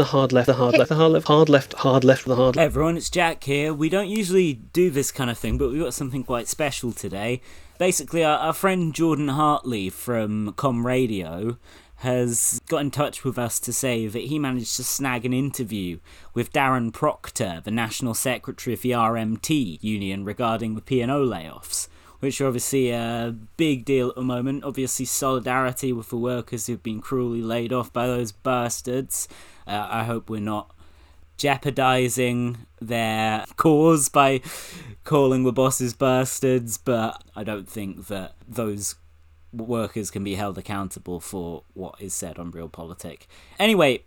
the 0.00 0.06
hard 0.06 0.32
left, 0.32 0.46
the 0.46 0.54
hard 0.54 0.78
left, 0.78 0.88
the 0.88 0.94
hard 0.94 1.12
left, 1.12 1.26
hard 1.28 1.48
left, 1.50 1.74
hard 1.74 2.04
left, 2.04 2.24
the 2.24 2.34
hard 2.34 2.56
Hey 2.56 2.64
everyone, 2.64 2.96
it's 2.96 3.10
Jack 3.10 3.44
here. 3.44 3.74
We 3.74 3.90
don't 3.90 4.08
usually 4.08 4.54
do 4.54 4.88
this 4.88 5.12
kind 5.12 5.28
of 5.28 5.36
thing, 5.36 5.58
but 5.58 5.70
we've 5.70 5.82
got 5.82 5.92
something 5.92 6.24
quite 6.24 6.48
special 6.48 6.90
today. 6.90 7.42
Basically, 7.78 8.24
our, 8.24 8.38
our 8.38 8.54
friend 8.54 8.94
Jordan 8.94 9.28
Hartley 9.28 9.90
from 9.90 10.54
Com 10.54 10.86
Radio 10.86 11.58
has 11.96 12.62
got 12.66 12.80
in 12.80 12.90
touch 12.90 13.24
with 13.24 13.38
us 13.38 13.60
to 13.60 13.74
say 13.74 14.06
that 14.06 14.24
he 14.24 14.38
managed 14.38 14.74
to 14.76 14.84
snag 14.84 15.26
an 15.26 15.34
interview 15.34 15.98
with 16.32 16.50
Darren 16.50 16.94
Procter, 16.94 17.60
the 17.62 17.70
National 17.70 18.14
Secretary 18.14 18.72
of 18.72 18.80
the 18.80 18.92
RMT 18.92 19.84
union, 19.84 20.24
regarding 20.24 20.76
the 20.76 20.80
P&O 20.80 21.06
layoffs, 21.06 21.88
which 22.20 22.40
are 22.40 22.46
obviously 22.46 22.88
a 22.90 23.36
big 23.58 23.84
deal 23.84 24.08
at 24.08 24.14
the 24.14 24.22
moment. 24.22 24.64
Obviously, 24.64 25.04
solidarity 25.04 25.92
with 25.92 26.08
the 26.08 26.16
workers 26.16 26.66
who've 26.66 26.82
been 26.82 27.02
cruelly 27.02 27.42
laid 27.42 27.70
off 27.70 27.92
by 27.92 28.06
those 28.06 28.32
bastards. 28.32 29.28
Uh, 29.70 29.86
I 29.88 30.04
hope 30.04 30.28
we're 30.28 30.40
not 30.40 30.74
jeopardizing 31.36 32.66
their 32.80 33.44
cause 33.56 34.08
by 34.08 34.40
calling 35.04 35.44
the 35.44 35.52
bosses 35.52 35.94
bastards, 35.94 36.76
but 36.76 37.22
I 37.36 37.44
don't 37.44 37.68
think 37.68 38.08
that 38.08 38.34
those 38.48 38.96
workers 39.52 40.10
can 40.10 40.24
be 40.24 40.34
held 40.34 40.58
accountable 40.58 41.20
for 41.20 41.62
what 41.74 41.94
is 42.00 42.14
said 42.14 42.36
on 42.38 42.50
Real 42.50 42.68
Realpolitik. 42.68 43.22
Anyway, 43.60 44.02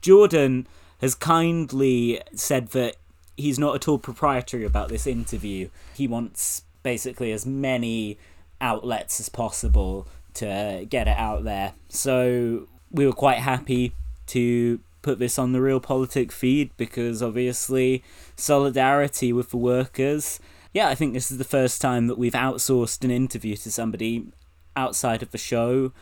Jordan 0.00 0.68
has 1.00 1.16
kindly 1.16 2.20
said 2.32 2.68
that 2.68 2.96
he's 3.36 3.58
not 3.58 3.74
at 3.74 3.88
all 3.88 3.98
proprietary 3.98 4.64
about 4.64 4.88
this 4.88 5.08
interview. 5.08 5.70
He 5.94 6.06
wants 6.06 6.62
basically 6.84 7.32
as 7.32 7.44
many 7.44 8.16
outlets 8.60 9.18
as 9.18 9.28
possible 9.28 10.06
to 10.34 10.86
get 10.88 11.08
it 11.08 11.18
out 11.18 11.42
there. 11.42 11.72
So 11.88 12.68
we 12.92 13.06
were 13.06 13.12
quite 13.12 13.38
happy 13.38 13.92
to 14.28 14.80
put 15.02 15.18
this 15.18 15.38
on 15.38 15.52
the 15.52 15.58
Realpolitik 15.58 16.32
feed 16.32 16.70
because 16.76 17.22
obviously 17.22 18.02
solidarity 18.36 19.32
with 19.32 19.50
the 19.50 19.56
workers. 19.56 20.40
Yeah, 20.72 20.88
I 20.88 20.94
think 20.94 21.12
this 21.12 21.30
is 21.30 21.38
the 21.38 21.44
first 21.44 21.80
time 21.80 22.06
that 22.06 22.18
we've 22.18 22.32
outsourced 22.32 23.04
an 23.04 23.10
interview 23.10 23.54
to 23.56 23.70
somebody 23.70 24.26
outside 24.74 25.22
of 25.22 25.30
the 25.30 25.38
show, 25.38 25.92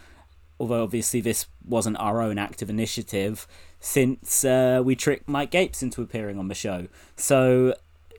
although 0.58 0.82
obviously 0.82 1.20
this 1.20 1.46
wasn't 1.66 1.98
our 1.98 2.22
own 2.22 2.38
active 2.38 2.70
initiative, 2.70 3.46
since 3.80 4.44
uh, 4.44 4.80
we 4.84 4.94
tricked 4.94 5.28
Mike 5.28 5.50
Gapes 5.50 5.82
into 5.82 6.00
appearing 6.00 6.38
on 6.38 6.48
the 6.48 6.54
show. 6.54 6.86
So 7.16 7.74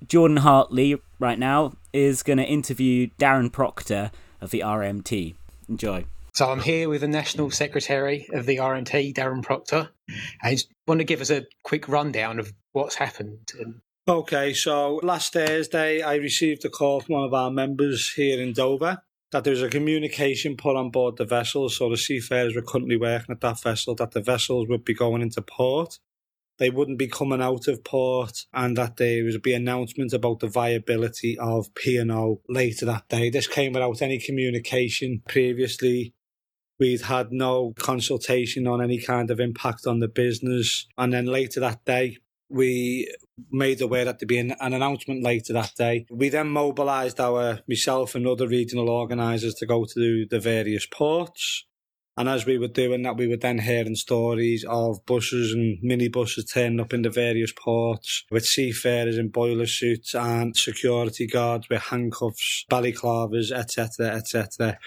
Jordan 0.07 0.37
Hartley, 0.37 1.01
right 1.17 1.39
now, 1.39 1.73
is 1.93 2.23
going 2.23 2.37
to 2.37 2.45
interview 2.45 3.07
Darren 3.17 3.51
Procter 3.51 4.11
of 4.41 4.51
the 4.51 4.59
RMT. 4.59 5.35
Enjoy. 5.69 6.05
So 6.35 6.49
I'm 6.49 6.61
here 6.61 6.89
with 6.89 7.01
the 7.01 7.07
National 7.07 7.51
Secretary 7.51 8.27
of 8.33 8.47
the 8.47 8.57
RMT, 8.57 9.13
Darren 9.13 9.43
Procter. 9.43 9.89
I 10.41 10.53
just 10.53 10.67
want 10.87 10.99
to 10.99 11.05
give 11.05 11.21
us 11.21 11.29
a 11.29 11.45
quick 11.63 11.87
rundown 11.87 12.39
of 12.39 12.51
what's 12.71 12.95
happened. 12.95 13.51
Okay, 14.07 14.51
so 14.55 14.99
last 15.03 15.33
Thursday 15.33 16.01
I 16.01 16.15
received 16.15 16.65
a 16.65 16.69
call 16.69 17.01
from 17.01 17.13
one 17.13 17.23
of 17.23 17.35
our 17.35 17.51
members 17.51 18.11
here 18.13 18.41
in 18.41 18.51
Dover 18.51 19.03
that 19.31 19.43
there 19.43 19.51
was 19.51 19.61
a 19.61 19.69
communication 19.69 20.57
put 20.57 20.75
on 20.75 20.89
board 20.89 21.17
the 21.17 21.25
vessel, 21.25 21.69
so 21.69 21.87
the 21.87 21.97
seafarers 21.97 22.55
were 22.55 22.63
currently 22.63 22.97
working 22.97 23.33
at 23.33 23.41
that 23.41 23.61
vessel, 23.61 23.93
that 23.95 24.11
the 24.13 24.21
vessels 24.21 24.67
would 24.67 24.83
be 24.83 24.95
going 24.95 25.21
into 25.21 25.41
port. 25.43 25.99
They 26.57 26.71
wouldn't 26.71 26.97
be 26.97 27.07
coming 27.07 27.43
out 27.43 27.67
of 27.67 27.83
port, 27.83 28.47
and 28.51 28.75
that 28.77 28.97
there 28.97 29.23
would 29.23 29.43
be 29.43 29.53
announcement 29.53 30.13
about 30.13 30.39
the 30.39 30.47
viability 30.47 31.37
of 31.37 31.73
P&O 31.75 32.41
later 32.49 32.87
that 32.87 33.07
day. 33.07 33.29
This 33.29 33.47
came 33.47 33.73
without 33.73 34.01
any 34.01 34.17
communication 34.17 35.21
previously. 35.27 36.15
We'd 36.79 37.01
had 37.01 37.31
no 37.31 37.73
consultation 37.77 38.67
on 38.67 38.81
any 38.81 38.99
kind 38.99 39.29
of 39.31 39.39
impact 39.39 39.85
on 39.87 39.99
the 39.99 40.07
business. 40.07 40.87
And 40.97 41.13
then 41.13 41.25
later 41.25 41.59
that 41.59 41.85
day, 41.85 42.17
we 42.49 43.11
made 43.51 43.81
aware 43.81 44.05
that 44.05 44.19
there'd 44.19 44.27
be 44.27 44.37
an, 44.37 44.55
an, 44.59 44.73
announcement 44.73 45.23
later 45.23 45.53
that 45.53 45.73
day. 45.75 46.05
We 46.09 46.29
then 46.29 46.49
mobilised 46.49 47.19
our 47.19 47.59
myself 47.67 48.15
and 48.15 48.27
other 48.27 48.47
regional 48.47 48.89
organisers 48.89 49.55
to 49.55 49.65
go 49.65 49.85
to 49.85 50.25
the 50.29 50.39
various 50.39 50.85
ports. 50.85 51.65
And 52.15 52.29
as 52.29 52.45
we 52.45 52.59
were 52.59 52.67
doing 52.67 53.01
that, 53.03 53.17
we 53.17 53.27
were 53.27 53.37
then 53.37 53.57
hearing 53.57 53.95
stories 53.95 54.63
of 54.69 55.03
buses 55.07 55.51
and 55.51 55.79
minibuses 55.83 56.51
turning 56.53 56.79
up 56.79 56.93
in 56.93 57.01
the 57.01 57.09
various 57.09 57.51
ports 57.51 58.23
with 58.29 58.45
seafarers 58.45 59.17
in 59.17 59.29
boiler 59.29 59.65
suits 59.65 60.13
and 60.13 60.55
security 60.55 61.25
guards 61.25 61.69
with 61.69 61.81
handcuffs, 61.81 62.65
balaclavas, 62.69 63.51
etc., 63.51 64.11
etc. 64.11 64.77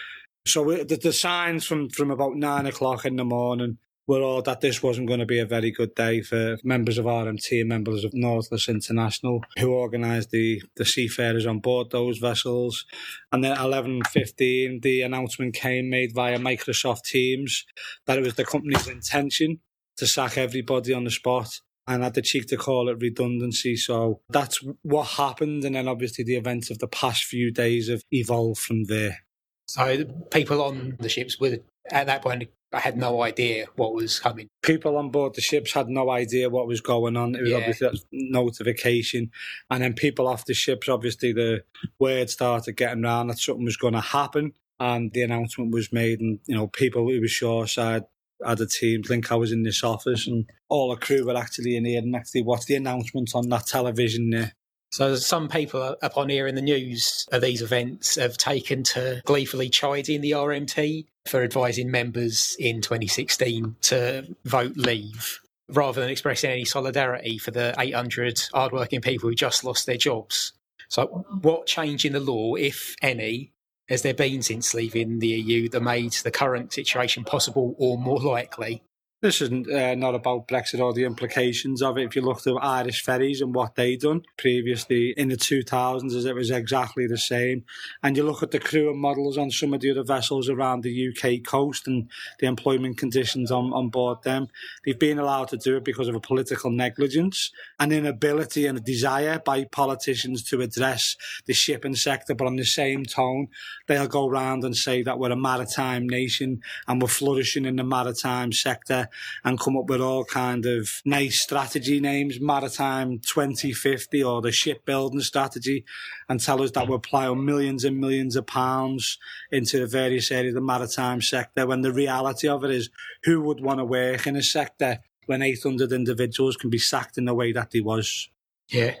So 0.47 0.63
we, 0.63 0.83
the, 0.83 0.95
the 0.95 1.13
signs 1.13 1.65
from, 1.65 1.89
from 1.89 2.11
about 2.11 2.35
nine 2.35 2.65
o'clock 2.65 3.05
in 3.05 3.15
the 3.15 3.25
morning 3.25 3.77
were 4.07 4.21
all 4.21 4.41
that 4.41 4.61
this 4.61 4.81
wasn't 4.81 5.07
going 5.07 5.19
to 5.19 5.25
be 5.25 5.39
a 5.39 5.45
very 5.45 5.69
good 5.69 5.93
day 5.93 6.21
for 6.21 6.57
members 6.63 6.97
of 6.97 7.05
RMT 7.05 7.59
and 7.59 7.69
members 7.69 8.05
of 8.05 8.13
Nautilus 8.13 8.69
International 8.69 9.41
who 9.59 9.73
organised 9.73 10.31
the, 10.31 10.61
the 10.77 10.85
seafarers 10.85 11.45
on 11.45 11.59
board 11.59 11.91
those 11.91 12.17
vessels. 12.17 12.85
And 13.31 13.43
then 13.43 13.51
at 13.51 13.57
11.15, 13.57 14.81
the 14.81 15.01
announcement 15.01 15.53
came 15.53 15.89
made 15.89 16.15
via 16.15 16.39
Microsoft 16.39 17.03
Teams 17.03 17.65
that 18.05 18.17
it 18.17 18.23
was 18.23 18.35
the 18.35 18.45
company's 18.45 18.87
intention 18.87 19.59
to 19.97 20.07
sack 20.07 20.37
everybody 20.37 20.93
on 20.93 21.03
the 21.03 21.11
spot 21.11 21.59
and 21.85 22.03
had 22.03 22.13
the 22.13 22.21
cheek 22.21 22.47
to 22.47 22.57
call 22.57 22.89
it 22.89 23.01
redundancy. 23.01 23.75
So 23.75 24.21
that's 24.29 24.59
what 24.83 25.07
happened. 25.07 25.65
And 25.65 25.75
then 25.75 25.87
obviously 25.87 26.23
the 26.23 26.35
events 26.35 26.69
of 26.69 26.79
the 26.79 26.87
past 26.87 27.23
few 27.25 27.51
days 27.51 27.89
have 27.89 28.03
evolved 28.11 28.59
from 28.59 28.85
there. 28.85 29.17
So 29.67 30.05
people 30.31 30.61
on 30.61 30.97
the 30.99 31.09
ships 31.09 31.39
were 31.39 31.57
at 31.91 32.07
that 32.07 32.21
point 32.21 32.49
I 32.73 32.79
had 32.79 32.97
no 32.97 33.21
idea 33.21 33.65
what 33.75 33.93
was 33.93 34.19
coming. 34.19 34.49
People 34.61 34.97
on 34.97 35.09
board 35.09 35.35
the 35.35 35.41
ships 35.41 35.71
had 35.71 35.87
no 35.87 36.09
idea 36.09 36.49
what 36.49 36.67
was 36.67 36.81
going 36.81 37.15
on. 37.15 37.35
It 37.35 37.41
was 37.41 37.51
yeah. 37.51 37.57
obviously 37.57 38.01
notification. 38.11 39.31
And 39.69 39.83
then 39.83 39.93
people 39.93 40.27
off 40.27 40.45
the 40.45 40.53
ships, 40.53 40.89
obviously 40.89 41.31
the 41.31 41.63
word 41.97 42.29
started 42.29 42.75
getting 42.75 43.05
around 43.05 43.27
that 43.27 43.39
something 43.39 43.63
was 43.63 43.77
going 43.77 43.93
to 43.93 44.01
happen. 44.01 44.53
And 44.79 45.11
the 45.13 45.23
announcement 45.23 45.73
was 45.73 45.91
made, 45.91 46.19
and 46.19 46.39
you 46.45 46.55
know, 46.55 46.67
people 46.67 47.09
who 47.09 47.19
were 47.19 47.27
shoreside 47.27 48.03
had 48.45 48.59
a 48.59 48.67
team. 48.67 49.01
think 49.01 49.31
I 49.31 49.35
was 49.35 49.51
in 49.51 49.63
this 49.63 49.83
office, 49.83 50.27
and 50.27 50.45
all 50.69 50.91
the 50.91 50.97
crew 50.97 51.25
were 51.25 51.35
actually 51.35 51.75
in 51.75 51.85
here 51.85 51.99
and 51.99 52.15
actually 52.15 52.43
watched 52.43 52.67
the 52.67 52.75
announcement 52.75 53.31
on 53.33 53.49
that 53.49 53.65
television 53.65 54.29
there. 54.29 54.53
So 54.97 55.15
some 55.15 55.47
people 55.47 55.95
upon 56.01 56.29
hearing 56.29 56.55
the 56.55 56.61
news 56.63 57.27
of 57.31 57.43
these 57.43 57.61
events 57.61 58.15
have 58.15 58.35
taken 58.35 58.81
to 58.85 59.21
gleefully 59.25 59.69
chiding 59.69 60.21
the 60.21 60.31
RMT 60.31 61.05
for 61.27 61.43
advising 61.43 61.91
members 61.91 62.55
in 62.57 62.81
2016 62.81 63.75
to 63.81 64.35
vote 64.45 64.75
leave 64.75 65.39
rather 65.69 66.01
than 66.01 66.09
expressing 66.09 66.49
any 66.49 66.65
solidarity 66.65 67.37
for 67.37 67.51
the 67.51 67.75
800 67.77 68.41
hardworking 68.55 69.01
people 69.01 69.29
who 69.29 69.35
just 69.35 69.63
lost 69.63 69.85
their 69.85 69.97
jobs. 69.97 70.53
So 70.89 71.05
what 71.41 71.67
change 71.67 72.03
in 72.03 72.13
the 72.13 72.19
law, 72.19 72.55
if 72.55 72.95
any, 72.99 73.51
has 73.89 74.01
there 74.01 74.15
been 74.15 74.41
since 74.41 74.73
leaving 74.73 75.19
the 75.19 75.27
EU 75.27 75.69
that 75.69 75.81
made 75.81 76.13
the 76.13 76.31
current 76.31 76.73
situation 76.73 77.23
possible 77.23 77.75
or 77.77 77.99
more 77.99 78.19
likely? 78.19 78.81
This 79.19 79.41
isn't 79.41 79.67
uh, 79.67 79.95
not 79.95 80.13
about 80.13 80.47
Brexit 80.47 80.79
or 80.79 80.93
the 80.93 81.03
implications 81.03 81.81
of 81.81 81.97
it. 81.97 82.03
If 82.03 82.15
you 82.15 82.21
look 82.21 82.45
at 82.45 82.53
Irish 82.61 83.01
ferries 83.01 83.41
and 83.41 83.55
what 83.55 83.73
they 83.73 83.95
done 83.95 84.21
previously 84.37 85.15
in 85.17 85.29
the 85.29 85.35
2000s, 85.35 86.13
as 86.13 86.25
it 86.25 86.35
was 86.35 86.51
exactly 86.51 87.07
the 87.07 87.17
same. 87.17 87.65
And 88.03 88.15
you 88.15 88.21
look 88.21 88.43
at 88.43 88.51
the 88.51 88.59
crew 88.59 88.91
and 88.91 88.99
models 88.99 89.35
on 89.35 89.49
some 89.49 89.73
of 89.73 89.81
the 89.81 89.89
other 89.89 90.03
vessels 90.03 90.49
around 90.49 90.83
the 90.83 91.09
UK 91.09 91.43
coast 91.43 91.87
and 91.87 92.11
the 92.39 92.45
employment 92.45 92.99
conditions 92.99 93.49
on, 93.49 93.73
on 93.73 93.89
board 93.89 94.21
them. 94.21 94.49
They've 94.85 94.99
been 94.99 95.17
allowed 95.17 95.47
to 95.47 95.57
do 95.57 95.77
it 95.77 95.83
because 95.83 96.07
of 96.07 96.13
a 96.13 96.19
political 96.19 96.69
negligence, 96.69 97.49
an 97.79 97.91
inability 97.91 98.67
and 98.67 98.77
a 98.77 98.81
desire 98.81 99.41
by 99.43 99.63
politicians 99.63 100.43
to 100.49 100.61
address 100.61 101.15
the 101.47 101.53
shipping 101.53 101.95
sector. 101.95 102.35
But 102.35 102.45
on 102.45 102.57
the 102.57 102.65
same 102.65 103.03
tone, 103.03 103.47
they'll 103.87 104.07
go 104.07 104.29
around 104.29 104.63
and 104.63 104.75
say 104.75 105.01
that 105.01 105.17
we're 105.17 105.31
a 105.31 105.35
maritime 105.35 106.07
nation 106.07 106.61
and 106.87 107.01
we're 107.01 107.07
flourishing 107.07 107.65
in 107.65 107.77
the 107.77 107.83
maritime 107.83 108.51
sector 108.51 109.06
and 109.43 109.59
come 109.59 109.77
up 109.77 109.85
with 109.89 110.01
all 110.01 110.25
kind 110.25 110.65
of 110.65 111.01
nice 111.05 111.41
strategy 111.41 111.99
names, 111.99 112.39
Maritime 112.39 113.19
2050 113.19 114.23
or 114.23 114.41
the 114.41 114.51
shipbuilding 114.51 115.21
strategy, 115.21 115.85
and 116.29 116.39
tell 116.39 116.61
us 116.61 116.71
that 116.71 116.87
we're 116.87 116.99
plowing 116.99 117.45
millions 117.45 117.83
and 117.83 117.99
millions 117.99 118.35
of 118.35 118.47
pounds 118.47 119.17
into 119.51 119.79
the 119.79 119.87
various 119.87 120.31
areas 120.31 120.51
of 120.51 120.55
the 120.55 120.61
maritime 120.61 121.21
sector 121.21 121.65
when 121.65 121.81
the 121.81 121.93
reality 121.93 122.47
of 122.47 122.63
it 122.63 122.71
is 122.71 122.89
who 123.23 123.41
would 123.41 123.61
want 123.61 123.79
to 123.79 123.85
work 123.85 124.27
in 124.27 124.35
a 124.35 124.43
sector 124.43 124.99
when 125.25 125.41
800 125.41 125.91
individuals 125.91 126.55
can 126.55 126.69
be 126.69 126.77
sacked 126.77 127.17
in 127.17 127.25
the 127.25 127.33
way 127.33 127.51
that 127.51 127.71
they 127.71 127.81
was. 127.81 128.29
Yeah. 128.69 128.95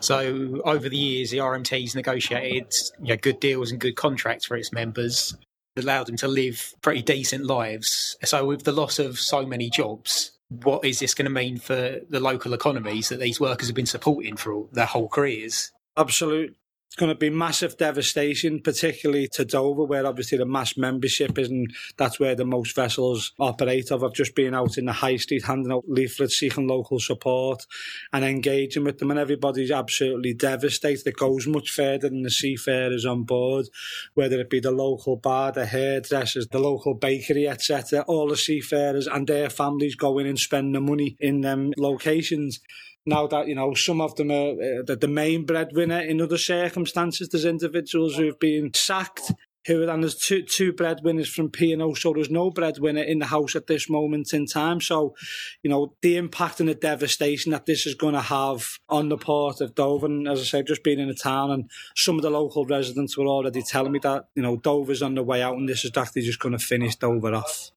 So 0.00 0.60
over 0.64 0.88
the 0.88 0.96
years, 0.96 1.30
the 1.30 1.38
RMT's 1.38 1.94
negotiated 1.94 2.72
you 3.02 3.08
know, 3.08 3.16
good 3.16 3.40
deals 3.40 3.70
and 3.70 3.80
good 3.80 3.96
contracts 3.96 4.44
for 4.44 4.56
its 4.56 4.72
members 4.72 5.34
allowed 5.76 6.06
them 6.06 6.16
to 6.16 6.28
live 6.28 6.74
pretty 6.82 7.02
decent 7.02 7.44
lives. 7.44 8.16
So, 8.24 8.44
with 8.44 8.64
the 8.64 8.72
loss 8.72 8.98
of 8.98 9.18
so 9.18 9.46
many 9.46 9.70
jobs, 9.70 10.32
what 10.48 10.84
is 10.84 10.98
this 10.98 11.14
going 11.14 11.26
to 11.26 11.30
mean 11.30 11.58
for 11.58 12.00
the 12.08 12.20
local 12.20 12.54
economies 12.54 13.08
that 13.08 13.20
these 13.20 13.40
workers 13.40 13.68
have 13.68 13.76
been 13.76 13.86
supporting 13.86 14.36
for 14.36 14.52
all, 14.52 14.68
their 14.72 14.86
whole 14.86 15.08
careers? 15.08 15.70
Absolute, 15.96 16.56
It's 16.90 16.96
going 16.96 17.10
to 17.10 17.14
be 17.14 17.30
massive 17.30 17.76
devastation, 17.76 18.60
particularly 18.62 19.28
to 19.34 19.44
Dover, 19.44 19.84
where 19.84 20.04
obviously 20.04 20.38
the 20.38 20.44
mass 20.44 20.76
membership 20.76 21.38
is, 21.38 21.48
and 21.48 21.72
that's 21.96 22.18
where 22.18 22.34
the 22.34 22.44
most 22.44 22.74
vessels 22.74 23.30
operate. 23.38 23.92
Of 23.92 24.02
I've 24.02 24.12
just 24.12 24.34
been 24.34 24.56
out 24.56 24.76
in 24.76 24.86
the 24.86 24.92
high 24.92 25.14
street 25.14 25.44
handing 25.44 25.70
out 25.70 25.84
leaflets, 25.86 26.36
seeking 26.36 26.66
local 26.66 26.98
support, 26.98 27.64
and 28.12 28.24
engaging 28.24 28.82
with 28.82 28.98
them, 28.98 29.12
and 29.12 29.20
everybody's 29.20 29.70
absolutely 29.70 30.34
devastated. 30.34 31.06
It 31.06 31.16
goes 31.16 31.46
much 31.46 31.70
further 31.70 32.08
than 32.08 32.22
the 32.22 32.30
seafarers 32.30 33.06
on 33.06 33.22
board, 33.22 33.66
whether 34.14 34.40
it 34.40 34.50
be 34.50 34.58
the 34.58 34.72
local 34.72 35.14
bar, 35.14 35.52
the 35.52 35.66
hairdressers, 35.66 36.48
the 36.48 36.58
local 36.58 36.94
bakery, 36.94 37.46
etc. 37.46 38.00
All 38.08 38.26
the 38.26 38.36
seafarers 38.36 39.06
and 39.06 39.28
their 39.28 39.48
families 39.48 39.94
go 39.94 40.18
in 40.18 40.26
and 40.26 40.40
spend 40.40 40.74
the 40.74 40.80
money 40.80 41.16
in 41.20 41.42
them 41.42 41.72
locations 41.76 42.58
now 43.06 43.26
that 43.26 43.48
you 43.48 43.54
know 43.54 43.74
some 43.74 44.00
of 44.00 44.14
them 44.16 44.30
are 44.30 44.50
uh, 44.52 44.82
the, 44.86 44.96
the 45.00 45.08
main 45.08 45.44
breadwinner 45.44 46.00
in 46.00 46.20
other 46.20 46.38
circumstances. 46.38 47.28
There's 47.28 47.44
individuals 47.44 48.16
who've 48.16 48.38
been 48.38 48.72
sacked. 48.74 49.32
Who 49.66 49.86
and 49.86 50.02
there's 50.02 50.16
two 50.16 50.42
two 50.42 50.72
breadwinners 50.72 51.28
from 51.28 51.50
P 51.50 51.70
and 51.70 51.82
O, 51.82 51.92
so 51.92 52.14
there's 52.14 52.30
no 52.30 52.50
breadwinner 52.50 53.02
in 53.02 53.18
the 53.18 53.26
house 53.26 53.54
at 53.54 53.66
this 53.66 53.90
moment 53.90 54.32
in 54.32 54.46
time. 54.46 54.80
So, 54.80 55.14
you 55.62 55.68
know, 55.68 55.92
the 56.00 56.16
impact 56.16 56.60
and 56.60 56.68
the 56.70 56.74
devastation 56.74 57.52
that 57.52 57.66
this 57.66 57.86
is 57.86 57.94
going 57.94 58.14
to 58.14 58.22
have 58.22 58.66
on 58.88 59.10
the 59.10 59.18
port 59.18 59.60
of 59.60 59.74
Dover. 59.74 60.06
And 60.06 60.26
as 60.26 60.40
I 60.40 60.44
said, 60.44 60.66
just 60.66 60.82
being 60.82 60.98
in 60.98 61.08
the 61.08 61.14
town, 61.14 61.50
and 61.50 61.70
some 61.94 62.16
of 62.16 62.22
the 62.22 62.30
local 62.30 62.64
residents 62.64 63.18
were 63.18 63.26
already 63.26 63.62
telling 63.62 63.92
me 63.92 63.98
that 63.98 64.28
you 64.34 64.42
know 64.42 64.56
Dover's 64.56 65.02
on 65.02 65.14
the 65.14 65.22
way 65.22 65.42
out, 65.42 65.58
and 65.58 65.68
this 65.68 65.84
is 65.84 65.90
actually 65.94 66.22
just 66.22 66.40
going 66.40 66.56
to 66.56 66.64
finish 66.64 66.96
Dover 66.96 67.34
off. 67.34 67.70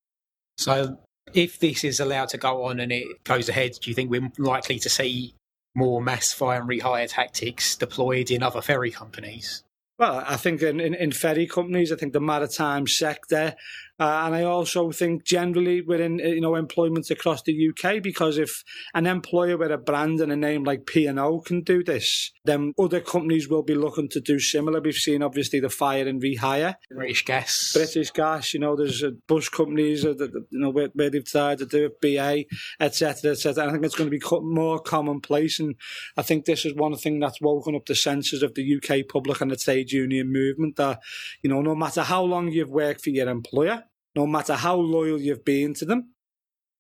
So 0.58 0.98
if 1.34 1.60
this 1.60 1.84
is 1.84 2.00
allowed 2.00 2.30
to 2.30 2.38
go 2.38 2.66
on 2.66 2.80
and 2.80 2.92
it 2.92 3.24
goes 3.24 3.50
ahead, 3.50 3.78
do 3.81 3.90
you 3.90 3.96
think 3.96 4.10
we're 4.10 4.31
likely 4.38 4.80
to 4.80 4.90
see 4.90 5.36
more 5.75 6.02
mass 6.02 6.31
fire 6.34 6.60
and 6.60 6.70
rehire 6.70 7.10
tactics 7.10 7.75
deployed 7.75 8.31
in 8.31 8.44
other 8.44 8.62
ferry 8.62 8.92
companies? 8.92 9.64
Well, 10.00 10.24
I 10.28 10.38
think 10.38 10.62
in, 10.62 10.80
in, 10.80 10.95
in 10.95 11.12
ferry 11.12 11.48
companies, 11.48 11.92
I 11.92 11.95
think 11.95 12.13
the 12.13 12.19
maritime 12.19 12.88
sector 12.88 13.56
uh, 14.00 14.24
and 14.25 14.36
I 14.36 14.44
also 14.44 14.92
think 14.92 15.24
generally 15.24 15.81
within 15.81 16.18
you 16.18 16.42
know 16.42 16.56
employment 16.56 17.12
across 17.12 17.44
the 17.44 17.69
UK, 17.69 18.01
because 18.01 18.40
if 18.40 18.63
an 18.95 19.06
employer 19.06 19.56
with 19.56 19.72
a 19.72 19.78
brand 19.78 20.19
and 20.19 20.31
a 20.31 20.36
name 20.36 20.63
like 20.63 20.88
P 20.88 21.06
and 21.06 21.19
O 21.19 21.42
can 21.42 21.62
do 21.62 21.84
this, 21.84 22.31
then 22.44 22.74
other 22.80 23.00
companies 23.00 23.48
will 23.48 23.62
be 23.62 23.75
looking 23.75 24.10
to 24.10 24.19
do 24.19 24.40
similar. 24.40 24.81
We've 24.81 24.95
seen 24.95 25.22
obviously 25.22 25.60
the 25.60 25.69
fire 25.69 26.07
and 26.07 26.22
rehire, 26.22 26.75
British 26.89 27.24
Gas, 27.24 27.72
British 27.74 28.10
Gas. 28.12 28.54
You 28.56 28.62
know, 28.62 28.75
there's 28.75 29.04
uh, 29.04 29.12
bus 29.28 29.48
companies 29.48 30.01
that 30.01 30.19
you 30.50 30.60
know 30.60 30.72
where, 30.72 30.89
where, 30.94 31.12
they've 31.12 31.25
tried 31.25 31.60
to 31.60 31.68
do 31.68 31.86
it, 31.86 32.01
BA, 32.01 32.46
etc., 32.80 33.31
etc. 33.31 33.68
I 33.68 33.72
think 33.72 33.86
it's 33.86 33.96
going 33.96 34.10
to 34.10 34.18
be 34.18 34.25
more 34.42 34.80
commonplace, 34.80 35.60
and 35.60 35.75
I 36.18 36.24
think 36.24 36.46
this 36.46 36.66
is 36.66 36.74
one 36.74 36.96
thing 36.96 37.19
that's 37.19 37.39
woken 37.39 37.75
up 37.75 37.86
the 37.86 37.96
senses 37.96 38.42
of 38.42 38.56
the 38.56 38.75
UK 38.75 39.07
public 39.07 39.39
and 39.39 39.51
the 39.51 39.56
trade 39.56 39.83
union 39.92 40.32
movement 40.32 40.76
that 40.76 41.00
you 41.42 41.50
know 41.50 41.62
no 41.62 41.76
matter 41.76 42.04
how 42.04 42.24
long 42.24 42.50
you've 42.50 42.70
worked 42.70 43.02
for 43.02 43.10
your 43.10 43.30
employer 43.30 43.84
no 44.16 44.28
matter 44.28 44.56
how 44.56 44.76
loyal 44.76 45.20
you've 45.20 45.46
been 45.46 45.74
to 45.76 45.86
them, 45.86 46.14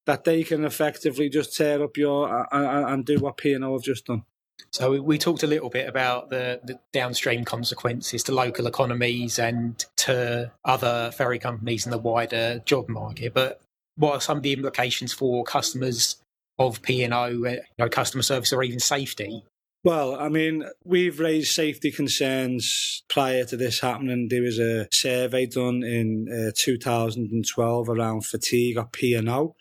that 0.05 0.23
they 0.23 0.43
can 0.43 0.65
effectively 0.65 1.29
just 1.29 1.55
tear 1.55 1.83
up 1.83 1.97
your 1.97 2.47
and, 2.51 2.85
and 2.85 3.05
do 3.05 3.19
what 3.19 3.37
P 3.37 3.53
and 3.53 3.63
O 3.63 3.73
have 3.73 3.83
just 3.83 4.05
done. 4.05 4.23
So 4.71 5.01
we 5.01 5.17
talked 5.17 5.43
a 5.43 5.47
little 5.47 5.69
bit 5.69 5.87
about 5.87 6.29
the, 6.29 6.59
the, 6.63 6.79
downstream 6.91 7.43
consequences 7.43 8.23
to 8.23 8.31
local 8.31 8.67
economies 8.67 9.39
and 9.39 9.83
to 9.97 10.51
other 10.63 11.11
ferry 11.11 11.39
companies 11.39 11.85
in 11.85 11.91
the 11.91 11.97
wider 11.97 12.61
job 12.65 12.87
market. 12.89 13.33
But 13.33 13.61
what 13.95 14.13
are 14.13 14.21
some 14.21 14.37
of 14.37 14.43
the 14.43 14.53
implications 14.53 15.13
for 15.13 15.43
customers 15.43 16.17
of 16.59 16.81
P 16.81 17.03
and 17.03 17.13
O, 17.13 17.27
you 17.27 17.61
know, 17.77 17.89
customer 17.89 18.23
service, 18.23 18.53
or 18.53 18.63
even 18.63 18.79
safety? 18.79 19.43
Well, 19.85 20.15
I 20.15 20.29
mean, 20.29 20.63
we've 20.85 21.19
raised 21.19 21.51
safety 21.51 21.91
concerns 21.91 23.03
prior 23.09 23.43
to 23.43 23.57
this 23.57 23.81
happening. 23.81 24.29
There 24.29 24.41
was 24.41 24.57
a 24.57 24.87
survey 24.93 25.45
done 25.45 25.83
in 25.83 26.29
uh, 26.31 26.51
2012 26.55 27.89
around 27.89 28.25
fatigue 28.25 28.77
at 28.77 28.93
P&O, 28.93 29.55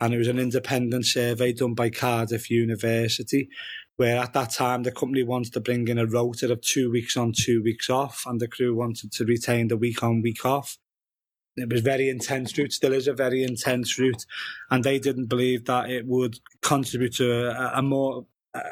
and 0.00 0.12
it 0.12 0.18
was 0.18 0.26
an 0.26 0.40
independent 0.40 1.06
survey 1.06 1.52
done 1.52 1.74
by 1.74 1.88
Cardiff 1.88 2.50
University, 2.50 3.48
where 3.96 4.16
at 4.16 4.32
that 4.32 4.50
time 4.50 4.82
the 4.82 4.90
company 4.90 5.22
wanted 5.22 5.52
to 5.52 5.60
bring 5.60 5.86
in 5.86 5.98
a 5.98 6.06
rota 6.06 6.50
of 6.50 6.62
two 6.62 6.90
weeks 6.90 7.16
on, 7.16 7.32
two 7.32 7.62
weeks 7.62 7.88
off, 7.88 8.24
and 8.26 8.40
the 8.40 8.48
crew 8.48 8.74
wanted 8.74 9.12
to 9.12 9.24
retain 9.24 9.68
the 9.68 9.76
week 9.76 10.02
on, 10.02 10.20
week 10.20 10.44
off. 10.44 10.78
It 11.56 11.72
was 11.72 11.82
very 11.82 12.08
intense 12.08 12.58
route, 12.58 12.72
still 12.72 12.92
is 12.92 13.06
a 13.06 13.12
very 13.12 13.44
intense 13.44 14.00
route, 14.00 14.26
and 14.68 14.82
they 14.82 14.98
didn't 14.98 15.26
believe 15.26 15.66
that 15.66 15.90
it 15.90 16.06
would 16.08 16.40
contribute 16.60 17.14
to 17.16 17.50
a, 17.50 17.78
a 17.78 17.82
more 17.82 18.26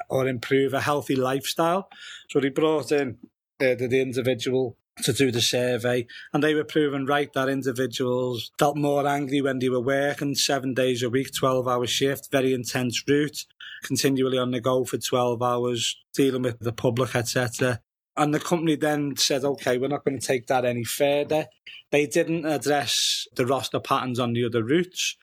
or 0.09 0.27
improve 0.27 0.75
a 0.75 0.81
healthy 0.81 1.17
lifestyle. 1.17 1.89
So 2.31 2.41
they 2.41 2.49
brought 2.49 2.93
in 2.93 3.19
uh, 3.61 3.75
the, 3.75 3.89
the 3.89 4.01
individual 4.01 4.77
to 5.03 5.13
do 5.13 5.31
the 5.31 5.41
survey, 5.41 6.07
and 6.33 6.43
they 6.43 6.55
were 6.55 6.65
proven 6.65 7.07
right 7.07 7.33
that 7.33 7.49
individuals 7.49 8.51
felt 8.59 8.77
more 8.77 9.07
angry 9.07 9.41
when 9.41 9.61
they 9.61 9.69
were 9.69 9.81
working 9.81 10.35
seven 10.35 10.75
days 10.75 11.03
a 11.03 11.11
week, 11.11 11.33
12 11.33 11.69
hour 11.69 11.87
shift, 11.87 12.29
very 12.33 12.53
intense 12.53 13.03
route, 13.07 13.45
continually 13.85 14.39
on 14.39 14.51
the 14.51 14.61
go 14.61 14.85
for 14.85 14.99
12 14.99 15.41
hours, 15.43 15.97
dealing 16.15 16.43
with 16.43 16.59
the 16.59 16.73
public, 16.73 17.15
etc. 17.15 17.81
And 18.17 18.35
the 18.35 18.41
company 18.41 18.75
then 18.75 19.15
said, 19.17 19.45
okay, 19.45 19.79
we're 19.79 19.89
not 19.89 20.05
going 20.05 20.19
to 20.19 20.27
take 20.27 20.49
that 20.49 20.65
any 20.65 20.83
further. 20.83 21.47
They 21.93 22.07
didn't 22.07 22.45
address 22.45 23.27
the 23.37 23.47
roster 23.47 23.79
patterns 23.79 24.19
on 24.19 24.33
the 24.33 24.45
other 24.45 24.65
routes, 24.65 25.17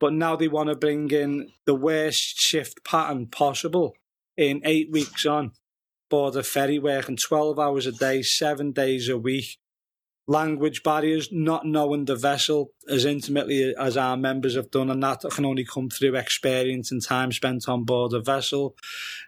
but 0.00 0.12
now 0.14 0.34
they 0.34 0.48
want 0.48 0.68
to 0.70 0.74
bring 0.74 1.10
in 1.10 1.52
the 1.66 1.74
worst 1.74 2.38
shift 2.38 2.82
pattern 2.84 3.26
possible 3.26 3.94
in 4.36 4.62
eight 4.64 4.90
weeks 4.90 5.24
on. 5.26 5.52
Board 6.08 6.34
a 6.34 6.42
ferry 6.42 6.78
working 6.80 7.16
12 7.16 7.58
hours 7.58 7.86
a 7.86 7.92
day, 7.92 8.22
seven 8.22 8.72
days 8.72 9.08
a 9.08 9.16
week, 9.16 9.58
language 10.30 10.84
barriers, 10.84 11.28
not 11.32 11.66
knowing 11.66 12.04
the 12.04 12.14
vessel 12.14 12.70
as 12.88 13.04
intimately 13.04 13.74
as 13.76 13.96
our 13.96 14.16
members 14.16 14.54
have 14.54 14.70
done, 14.70 14.88
and 14.88 15.02
that 15.02 15.22
can 15.32 15.44
only 15.44 15.64
come 15.64 15.90
through 15.90 16.14
experience 16.14 16.92
and 16.92 17.02
time 17.02 17.32
spent 17.32 17.68
on 17.68 17.82
board 17.82 18.12
a 18.12 18.20
vessel, 18.20 18.76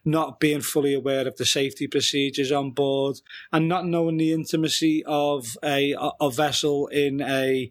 not 0.04 0.38
being 0.38 0.60
fully 0.60 0.94
aware 0.94 1.26
of 1.26 1.37
the 1.37 1.44
safety 1.44 1.88
procedures 1.88 2.52
on 2.52 2.70
board, 2.70 3.16
and 3.52 3.69
not 3.69 3.84
knowing 3.84 4.16
the 4.16 4.32
intimacy 4.32 5.02
of 5.04 5.56
a, 5.64 5.93
a 6.20 6.31
vessel 6.31 6.87
in 6.87 7.20
a 7.20 7.69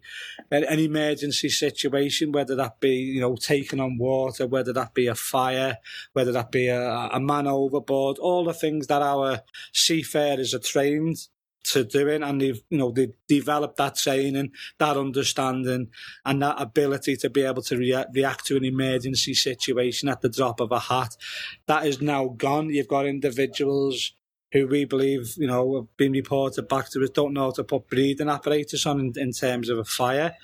an 0.50 0.78
emergency 0.78 1.48
situation, 1.48 2.32
whether 2.32 2.54
that 2.54 2.80
be 2.80 2.90
you 2.90 3.20
know 3.22 3.34
taken 3.36 3.80
on 3.80 3.96
water, 3.96 4.46
whether 4.46 4.74
that 4.74 4.92
be 4.92 5.06
a 5.06 5.14
fire, 5.14 5.78
whether 6.12 6.32
that 6.32 6.52
be 6.52 6.68
a, 6.68 7.08
a 7.10 7.18
man 7.18 7.46
overboard, 7.46 8.18
all 8.18 8.44
the 8.44 8.52
things 8.52 8.88
that 8.88 9.00
our 9.00 9.40
seafarers 9.72 10.52
are 10.52 10.58
trained 10.58 11.28
to 11.64 11.84
doing 11.84 12.22
and 12.22 12.40
they've 12.40 12.62
you 12.70 12.78
know 12.78 12.90
they 12.90 13.08
developed 13.28 13.76
that 13.76 13.96
training 13.96 14.50
that 14.78 14.96
understanding 14.96 15.88
and 16.24 16.42
that 16.42 16.60
ability 16.60 17.16
to 17.16 17.30
be 17.30 17.42
able 17.42 17.62
to 17.62 17.76
rea- 17.76 18.04
react 18.14 18.46
to 18.46 18.56
an 18.56 18.64
emergency 18.64 19.34
situation 19.34 20.08
at 20.08 20.20
the 20.20 20.28
drop 20.28 20.60
of 20.60 20.72
a 20.72 20.78
hat. 20.78 21.16
That 21.66 21.86
is 21.86 22.00
now 22.00 22.28
gone. 22.28 22.70
You've 22.70 22.88
got 22.88 23.06
individuals 23.06 24.12
who 24.52 24.66
we 24.66 24.84
believe 24.84 25.34
you 25.36 25.46
know 25.46 25.76
have 25.76 25.96
been 25.96 26.12
reported 26.12 26.68
back 26.68 26.90
to 26.90 27.02
us 27.02 27.10
don't 27.10 27.32
know 27.32 27.44
how 27.44 27.50
to 27.50 27.64
put 27.64 27.88
breathing 27.88 28.28
apparatus 28.28 28.86
on 28.86 29.00
in, 29.00 29.12
in 29.16 29.32
terms 29.32 29.68
of 29.68 29.78
a 29.78 29.84
fire 29.84 30.34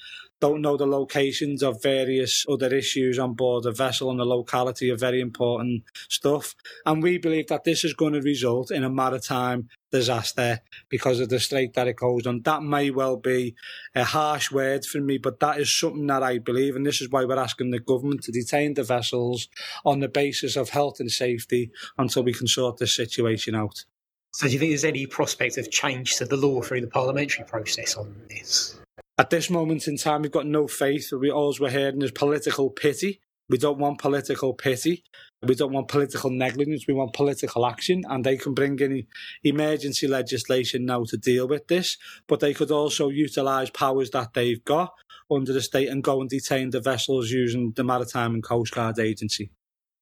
don't 0.40 0.60
know 0.60 0.76
the 0.76 0.86
locations 0.86 1.62
of 1.62 1.82
various 1.82 2.44
other 2.48 2.72
issues 2.74 3.18
on 3.18 3.34
board 3.34 3.64
the 3.64 3.72
vessel 3.72 4.10
and 4.10 4.20
the 4.20 4.24
locality 4.24 4.88
of 4.90 5.00
very 5.00 5.20
important 5.20 5.82
stuff. 6.08 6.54
And 6.86 7.02
we 7.02 7.18
believe 7.18 7.48
that 7.48 7.64
this 7.64 7.84
is 7.84 7.94
going 7.94 8.12
to 8.12 8.20
result 8.20 8.70
in 8.70 8.84
a 8.84 8.90
maritime 8.90 9.68
disaster 9.90 10.60
because 10.88 11.18
of 11.20 11.28
the 11.28 11.40
strait 11.40 11.74
that 11.74 11.88
it 11.88 11.96
goes 11.96 12.26
on. 12.26 12.42
That 12.42 12.62
may 12.62 12.90
well 12.90 13.16
be 13.16 13.54
a 13.94 14.04
harsh 14.04 14.50
word 14.50 14.84
for 14.84 15.00
me, 15.00 15.18
but 15.18 15.40
that 15.40 15.58
is 15.58 15.74
something 15.74 16.06
that 16.06 16.22
I 16.22 16.38
believe, 16.38 16.76
and 16.76 16.86
this 16.86 17.00
is 17.00 17.08
why 17.08 17.24
we're 17.24 17.38
asking 17.38 17.70
the 17.70 17.80
government 17.80 18.22
to 18.24 18.32
detain 18.32 18.74
the 18.74 18.84
vessels 18.84 19.48
on 19.84 20.00
the 20.00 20.08
basis 20.08 20.56
of 20.56 20.70
health 20.70 21.00
and 21.00 21.10
safety 21.10 21.70
until 21.96 22.22
we 22.22 22.34
can 22.34 22.46
sort 22.46 22.78
this 22.78 22.94
situation 22.94 23.54
out. 23.54 23.84
So, 24.32 24.46
do 24.46 24.52
you 24.52 24.58
think 24.58 24.70
there's 24.70 24.84
any 24.84 25.06
prospect 25.06 25.56
of 25.56 25.70
change 25.70 26.16
to 26.16 26.26
the 26.26 26.36
law 26.36 26.60
through 26.62 26.82
the 26.82 26.86
parliamentary 26.86 27.44
process 27.46 27.96
on 27.96 28.14
this? 28.28 28.78
At 29.18 29.30
this 29.30 29.50
moment 29.50 29.88
in 29.88 29.96
time, 29.96 30.22
we've 30.22 30.30
got 30.30 30.46
no 30.46 30.68
faith. 30.68 31.12
We 31.12 31.28
all 31.28 31.52
we're 31.58 31.70
hearing 31.70 32.02
is 32.02 32.12
political 32.12 32.70
pity. 32.70 33.20
We 33.48 33.58
don't 33.58 33.78
want 33.78 33.98
political 33.98 34.54
pity. 34.54 35.02
We 35.42 35.56
don't 35.56 35.72
want 35.72 35.88
political 35.88 36.30
negligence. 36.30 36.86
We 36.86 36.94
want 36.94 37.14
political 37.14 37.66
action. 37.66 38.02
And 38.08 38.24
they 38.24 38.36
can 38.36 38.54
bring 38.54 38.78
in 38.78 39.06
emergency 39.42 40.06
legislation 40.06 40.84
now 40.84 41.02
to 41.08 41.16
deal 41.16 41.48
with 41.48 41.66
this. 41.66 41.96
But 42.28 42.38
they 42.38 42.54
could 42.54 42.70
also 42.70 43.08
utilise 43.08 43.70
powers 43.70 44.10
that 44.10 44.34
they've 44.34 44.64
got 44.64 44.92
under 45.30 45.52
the 45.52 45.62
state 45.62 45.88
and 45.88 46.04
go 46.04 46.20
and 46.20 46.30
detain 46.30 46.70
the 46.70 46.80
vessels 46.80 47.30
using 47.30 47.72
the 47.74 47.82
Maritime 47.82 48.34
and 48.34 48.42
Coast 48.42 48.72
Guard 48.72 49.00
Agency. 49.00 49.50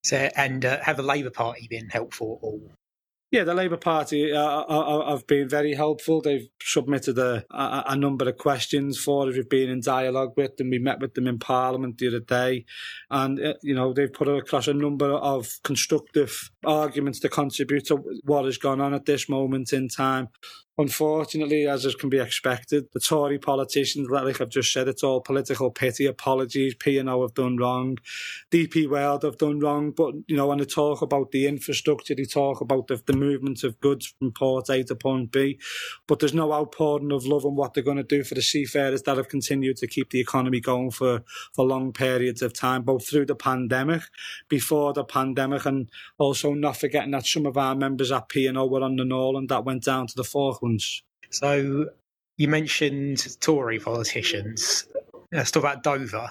So, 0.04 0.28
and 0.36 0.64
uh, 0.64 0.82
have 0.82 0.98
the 0.98 1.02
Labour 1.02 1.30
Party 1.30 1.66
been 1.70 1.88
helpful? 1.88 2.38
Or? 2.42 2.60
Yeah, 3.32 3.42
the 3.42 3.54
Labour 3.54 3.76
Party 3.76 4.32
uh, 4.32 4.40
uh, 4.40 4.62
uh, 4.68 5.10
have 5.10 5.26
been 5.26 5.48
very 5.48 5.74
helpful. 5.74 6.20
They've 6.20 6.48
submitted 6.62 7.18
a, 7.18 7.44
a, 7.50 7.84
a, 7.88 7.96
number 7.96 8.28
of 8.28 8.38
questions 8.38 8.98
for 8.98 9.28
us. 9.28 9.34
We've 9.34 9.48
been 9.48 9.68
in 9.68 9.80
dialogue 9.80 10.34
with 10.36 10.56
them. 10.56 10.70
We 10.70 10.78
met 10.78 11.00
with 11.00 11.14
them 11.14 11.26
in 11.26 11.40
Parliament 11.40 11.98
the 11.98 12.06
other 12.06 12.20
day. 12.20 12.66
And, 13.10 13.44
uh, 13.44 13.54
you 13.62 13.74
know, 13.74 13.92
they've 13.92 14.12
put 14.12 14.28
across 14.28 14.68
a 14.68 14.74
number 14.74 15.10
of 15.10 15.58
constructive 15.64 16.50
arguments 16.64 17.18
to 17.20 17.28
contribute 17.28 17.86
to 17.86 17.96
what 18.22 18.44
has 18.44 18.58
gone 18.58 18.80
on 18.80 18.94
at 18.94 19.06
this 19.06 19.28
moment 19.28 19.72
in 19.72 19.88
time. 19.88 20.28
Unfortunately, 20.78 21.66
as 21.66 21.86
is 21.86 21.94
can 21.94 22.10
be 22.10 22.18
expected, 22.18 22.84
the 22.92 23.00
Tory 23.00 23.38
politicians, 23.38 24.10
like 24.10 24.42
I've 24.42 24.50
just 24.50 24.70
said, 24.70 24.88
it's 24.88 25.02
all 25.02 25.22
political 25.22 25.70
pity, 25.70 26.04
apologies, 26.04 26.74
P&O 26.74 27.22
have 27.22 27.32
done 27.32 27.56
wrong, 27.56 27.96
DP 28.50 28.86
World 28.86 29.22
have 29.22 29.38
done 29.38 29.58
wrong, 29.58 29.90
but, 29.92 30.14
you 30.26 30.36
know, 30.36 30.48
when 30.48 30.58
they 30.58 30.66
talk 30.66 31.00
about 31.00 31.30
the 31.30 31.46
infrastructure, 31.46 32.14
they 32.14 32.24
talk 32.24 32.60
about 32.60 32.88
the, 32.88 33.00
the 33.06 33.14
movement 33.14 33.64
of 33.64 33.80
goods 33.80 34.12
from 34.18 34.32
port 34.32 34.68
A 34.68 34.84
to 34.84 34.94
point 34.94 35.32
B, 35.32 35.58
but 36.06 36.18
there's 36.18 36.34
no 36.34 36.52
outpouring 36.52 37.10
of 37.10 37.24
love 37.24 37.46
and 37.46 37.56
what 37.56 37.72
they're 37.72 37.82
going 37.82 37.96
to 37.96 38.02
do 38.02 38.22
for 38.22 38.34
the 38.34 38.42
seafarers 38.42 39.02
that 39.04 39.16
have 39.16 39.30
continued 39.30 39.78
to 39.78 39.86
keep 39.86 40.10
the 40.10 40.20
economy 40.20 40.60
going 40.60 40.90
for, 40.90 41.22
for 41.54 41.64
long 41.64 41.90
periods 41.90 42.42
of 42.42 42.52
time, 42.52 42.82
both 42.82 43.08
through 43.08 43.24
the 43.24 43.34
pandemic, 43.34 44.02
before 44.50 44.92
the 44.92 45.04
pandemic, 45.04 45.64
and 45.64 45.88
also 46.18 46.52
not 46.52 46.76
forgetting 46.76 47.12
that 47.12 47.24
some 47.24 47.46
of 47.46 47.56
our 47.56 47.74
members 47.74 48.12
at 48.12 48.28
P&O 48.28 48.66
were 48.66 48.82
on 48.82 48.96
the 48.96 49.04
Norland 49.06 49.48
that 49.48 49.64
went 49.64 49.82
down 49.82 50.06
to 50.06 50.14
the 50.14 50.22
Falklands 50.22 50.65
so 51.30 51.86
you 52.36 52.48
mentioned 52.48 53.40
Tory 53.40 53.78
politicians. 53.78 54.86
Let's 55.32 55.50
talk 55.50 55.62
about 55.62 55.82
Dover. 55.82 56.30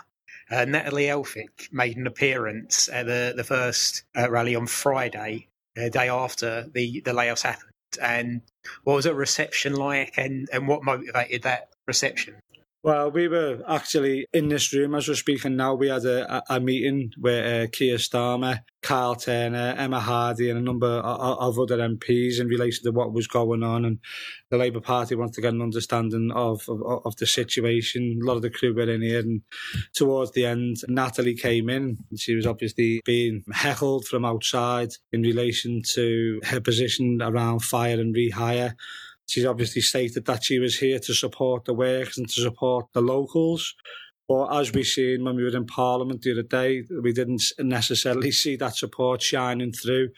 Uh, 0.50 0.66
Natalie 0.66 1.06
Elphicke 1.06 1.72
made 1.72 1.98
an 1.98 2.06
appearance 2.06 2.88
at 2.90 3.08
the, 3.08 3.34
the 3.36 3.44
first 3.44 4.04
uh, 4.16 4.30
rally 4.30 4.56
on 4.56 4.68
Friday, 4.68 5.48
the 5.76 5.90
day 5.90 6.08
after 6.08 6.68
the, 6.72 7.02
the 7.02 7.12
layoffs 7.12 7.42
happened. 7.42 7.72
And 8.02 8.42
what 8.84 8.96
was 8.96 9.06
the 9.06 9.16
reception 9.16 9.74
like 9.76 10.14
and, 10.18 10.48
and 10.54 10.68
what 10.68 10.84
motivated 10.84 11.44
that 11.44 11.70
reception? 11.88 12.36
Well, 12.86 13.10
we 13.10 13.28
were 13.28 13.64
actually 13.68 14.28
in 14.32 14.50
this 14.50 14.72
room 14.72 14.94
as 14.94 15.08
we're 15.08 15.16
speaking 15.16 15.56
now. 15.56 15.74
We 15.74 15.90
had 15.90 16.06
a, 16.06 16.44
a, 16.54 16.60
meeting 16.60 17.14
with 17.18 17.44
uh, 17.44 17.68
Keir 17.72 17.96
Starmer, 17.98 18.60
Karl 18.84 19.16
Turner, 19.16 19.74
Emma 19.76 20.00
Hardy, 20.00 20.52
and 20.52 20.60
a 20.60 20.62
number 20.62 20.86
of, 20.86 21.58
of, 21.58 21.60
other 21.60 21.80
MPs 21.80 22.40
in 22.40 22.46
relation 22.46 22.84
to 22.84 22.92
what 22.92 23.12
was 23.12 23.26
going 23.26 23.64
on. 23.64 23.86
And 23.86 23.98
the 24.52 24.58
Labour 24.58 24.82
Party 24.82 25.16
wanted 25.16 25.34
to 25.34 25.42
get 25.42 25.56
an 25.56 25.64
understanding 25.64 26.30
of, 26.36 26.62
of, 26.70 27.02
of 27.06 27.16
the 27.16 27.26
situation. 27.26 28.20
A 28.22 28.24
lot 28.24 28.36
of 28.36 28.44
the 28.44 28.52
crew 28.52 28.76
were 28.76 28.88
in 28.88 29.02
here, 29.02 29.22
and 29.22 29.42
towards 29.96 30.34
the 30.34 30.46
end, 30.46 30.78
Natalie 30.88 31.34
came 31.34 31.72
in. 31.72 31.98
She 32.16 32.36
was 32.36 32.46
obviously 32.46 33.02
being 33.04 33.46
heckled 33.52 34.06
from 34.06 34.26
outside 34.26 34.90
in 35.12 35.24
relation 35.24 35.82
to 35.96 36.40
her 36.44 36.62
position 36.62 37.18
around 37.20 37.64
fire 37.64 38.00
and 38.00 38.16
rehire. 38.16 38.76
She's 39.28 39.46
obviously 39.46 39.82
stated 39.82 40.26
that 40.26 40.44
she 40.44 40.60
was 40.60 40.78
here 40.78 41.00
to 41.00 41.14
support 41.14 41.66
the 41.66 41.74
workers 41.74 42.18
and 42.18 42.30
to 42.30 42.42
support 42.42 42.88
the 42.94 43.02
locals. 43.02 43.76
But 44.28 44.56
as 44.60 44.74
we 44.74 44.84
seen 44.84 45.24
when 45.24 45.36
we 45.36 45.44
were 45.44 45.56
in 45.56 45.68
Parliament 45.68 46.22
the 46.22 46.32
other 46.32 46.44
day, 46.44 46.84
we 47.02 47.14
didn't 47.14 47.44
necessarily 47.60 48.32
see 48.32 48.56
that 48.56 48.76
support 48.76 49.22
shining 49.22 49.72
through. 49.72 50.10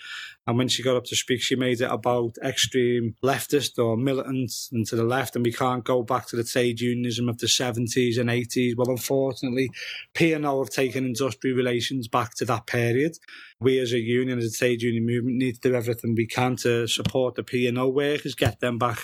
And 0.48 0.58
when 0.58 0.70
she 0.70 0.82
got 0.82 0.96
up 0.96 1.04
to 1.06 1.16
speak, 1.16 1.42
she 1.42 1.58
made 1.58 1.82
it 1.82 1.92
about 1.92 2.38
extreme 2.42 3.16
leftist 3.22 3.84
or 3.84 3.98
militant 3.98 4.50
and 4.72 4.88
to 4.88 4.96
the 4.96 5.04
left. 5.04 5.36
And 5.36 5.44
we 5.44 5.52
can't 5.52 5.84
go 5.84 6.04
back 6.04 6.28
to 6.28 6.38
the 6.38 6.44
trade 6.46 6.80
unionism 6.80 7.28
of 7.28 7.38
the 7.38 7.48
70s 7.48 8.18
and 8.18 8.30
80s. 8.30 8.78
Well, 8.78 8.90
unfortunately, 8.90 9.70
P&O 10.14 10.60
have 10.64 10.70
taken 10.70 11.06
industrial 11.06 11.58
relations 11.58 12.08
back 12.08 12.36
to 12.36 12.46
that 12.46 12.66
period. 12.66 13.18
We 13.60 13.80
as 13.80 13.92
a 13.92 14.00
union, 14.00 14.38
as 14.38 14.46
a 14.54 14.58
trade 14.58 14.82
union 14.84 15.06
movement, 15.06 15.36
need 15.36 15.56
to 15.56 15.70
do 15.70 15.76
everything 15.76 16.16
we 16.16 16.28
can 16.28 16.56
to 16.58 16.88
support 16.88 17.36
the 17.36 17.44
P&O 17.44 17.90
workers, 17.90 18.34
get 18.34 18.62
them 18.62 18.78
back 18.78 19.00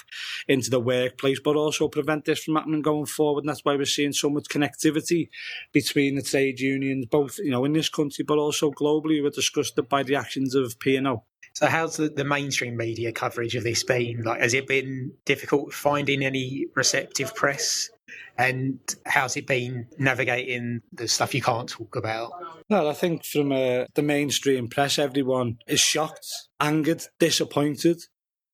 into 0.48 0.70
the 0.70 0.80
workplace, 0.80 1.42
but 1.44 1.58
also 1.58 1.90
prevent 1.90 2.24
this 2.24 2.44
from 2.44 2.56
happening 2.56 2.82
going 2.82 3.08
forward. 3.08 3.42
And 3.42 3.50
that's 3.50 3.66
why 3.66 3.76
we're 3.76 3.86
seeing 3.86 4.14
so 4.14 4.30
much 4.30 4.46
connectivity 4.46 5.28
between 5.74 6.16
the 6.16 6.22
trade 6.22 6.62
unions, 6.62 7.08
both, 7.08 7.38
you 7.40 7.52
know, 7.52 7.66
in 7.66 7.74
this 7.74 7.90
country, 7.90 8.24
but 8.24 8.38
also 8.38 8.72
globally. 8.72 9.22
We're 9.22 9.32
disgusted 9.32 9.90
by 9.90 10.04
the 10.04 10.16
actions 10.16 10.56
of 10.56 10.80
P&O. 10.80 11.24
So, 11.54 11.68
how's 11.68 11.98
the, 11.98 12.10
the 12.10 12.24
mainstream 12.24 12.78
media 12.78 13.12
coverage 13.12 13.56
of 13.56 13.64
this 13.64 13.84
been? 13.84 14.24
Like, 14.24 14.42
has 14.42 14.54
it 14.54 14.68
been 14.68 15.12
difficult 15.26 15.74
finding 15.74 16.24
any 16.24 16.68
receptive 16.76 17.36
press? 17.36 17.90
And 18.38 18.80
how's 19.06 19.38
it 19.38 19.46
been 19.46 19.88
navigating 20.00 20.82
the 20.92 21.08
stuff 21.08 21.36
you 21.36 21.42
can't 21.42 21.70
talk 21.70 21.96
about? 21.96 22.32
Well, 22.70 22.90
I 22.90 22.94
think 22.94 23.24
from 23.24 23.52
uh, 23.52 23.86
the 23.94 24.02
mainstream 24.02 24.68
press, 24.70 24.98
everyone 24.98 25.60
is 25.68 25.80
shocked, 25.80 26.28
angered, 26.60 27.04
disappointed 27.20 28.02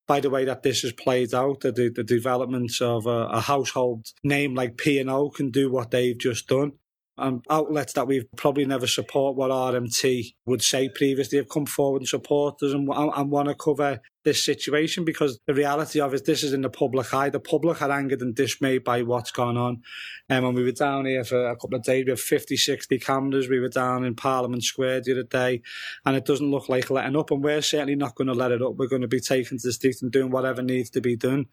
by 0.06 0.20
the 0.20 0.30
way 0.30 0.44
that 0.44 0.64
this 0.64 0.82
has 0.82 0.92
played 0.92 1.34
out. 1.34 1.62
The, 1.62 1.92
the 1.96 2.04
developments 2.04 2.82
of 2.82 3.06
a, 3.06 3.28
a 3.28 3.40
household 3.40 4.08
name 4.24 4.56
like 4.56 4.76
P&O 4.76 5.30
can 5.30 5.52
do 5.52 5.72
what 5.72 5.92
they've 5.92 6.18
just 6.18 6.48
done 6.48 6.74
and 7.20 7.44
outlets 7.50 7.94
that 7.94 8.08
we've 8.08 8.26
probably 8.36 8.66
never 8.66 8.88
support 8.88 9.36
what 9.36 9.52
RMT 9.52 10.34
would 10.46 10.62
say 10.62 10.90
previously 10.90 11.38
have 11.38 11.50
come 11.50 11.66
forward 11.66 12.02
and 12.02 12.08
support 12.08 12.62
us 12.64 12.74
and, 12.74 12.90
and 12.90 13.32
want 13.32 13.50
to 13.50 13.56
cover 13.56 14.00
this 14.26 14.44
situation 14.44 15.06
because 15.06 15.40
the 15.48 15.54
reality 15.54 16.00
of 16.00 16.14
it, 16.14 16.26
this 16.26 16.44
is 16.44 16.54
in 16.54 16.62
the 16.62 16.70
public 16.70 17.14
eye. 17.14 17.30
The 17.30 17.40
public 17.40 17.82
are 17.82 17.92
angered 17.92 18.22
and 18.22 18.36
dismayed 18.36 18.84
by 18.84 19.02
what's 19.02 19.32
gone 19.32 19.58
on. 19.58 19.82
And 20.28 20.40
um, 20.40 20.46
when 20.46 20.56
we 20.56 20.64
were 20.64 20.72
down 20.72 21.06
here 21.06 21.24
for 21.24 21.50
a 21.50 21.56
couple 21.56 21.78
of 21.78 21.84
days, 21.84 22.06
we 22.06 22.12
have 22.12 22.20
50, 22.20 22.58
60 22.58 23.00
cameras. 23.00 23.50
We 23.50 23.60
were 23.60 23.70
down 23.70 24.04
in 24.04 24.16
Parliament 24.16 24.64
Square 24.64 25.02
the 25.02 25.14
other 25.14 25.24
day, 25.24 25.62
and 26.06 26.16
it 26.16 26.26
doesn't 26.26 26.52
look 26.52 26.70
like 26.70 26.90
letting 26.90 27.16
up. 27.16 27.32
And 27.32 27.44
we're 27.44 27.62
certainly 27.62 27.96
not 27.96 28.16
going 28.16 28.28
to 28.28 28.34
let 28.34 28.52
it 28.52 28.62
up. 28.62 28.76
We're 28.76 28.88
going 28.88 29.02
to 29.02 29.08
be 29.08 29.22
taking 29.22 29.58
to 29.58 29.68
the 29.68 29.74
streets 29.74 30.02
and 30.02 30.12
doing 30.12 30.32
whatever 30.32 30.62
needs 30.62 30.90
to 30.92 31.02
be 31.02 31.16
done. 31.16 31.46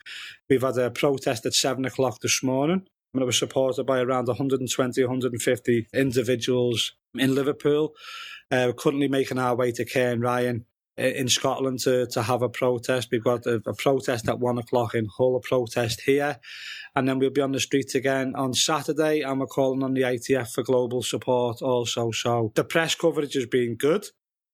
We've 0.51 0.63
had 0.63 0.77
a 0.79 0.91
protest 0.91 1.47
at 1.47 1.55
seven 1.55 1.85
o'clock 1.85 2.21
this 2.21 2.43
morning 2.43 2.87
and 3.17 3.23
it 3.23 3.27
was 3.27 3.39
supported 3.39 3.85
by 3.85 4.01
around 4.01 4.29
120, 4.29 5.03
150 5.03 5.87
individuals 5.95 6.93
in 7.15 7.35
Liverpool. 7.35 7.95
Uh, 8.51 8.65
we're 8.67 8.73
currently 8.73 9.09
making 9.09 9.39
our 9.39 9.55
way 9.55 9.73
to 9.73 9.85
Cairnryan 9.85 10.65
in 10.97 11.29
Scotland 11.29 11.81
to, 11.81 12.07
to 12.07 12.23
have 12.23 12.43
a 12.43 12.49
protest. 12.49 13.09
We've 13.11 13.23
got 13.23 13.47
a, 13.47 13.61
a, 13.67 13.75
protest 13.75 14.29
at 14.29 14.39
one 14.39 14.59
o'clock 14.59 14.95
in 14.95 15.07
Hull, 15.07 15.37
a 15.37 15.41
protest 15.41 16.03
here, 16.03 16.39
and 16.95 17.09
then 17.09 17.19
we'll 17.19 17.31
be 17.31 17.43
on 17.43 17.53
the 17.53 17.61
streets 17.61 17.95
again 17.95 18.35
on 18.35 18.55
Saturday. 18.55 19.21
And 19.21 19.41
we're 19.41 19.47
calling 19.47 19.83
on 19.83 19.95
the 19.95 20.03
ITF 20.03 20.53
for 20.53 20.63
global 20.63 21.03
support 21.03 21.61
also. 21.61 22.13
So 22.13 22.53
the 22.55 22.65
press 22.65 22.95
coverage 22.95 23.35
has 23.35 23.47
been 23.47 23.75
good. 23.75 24.07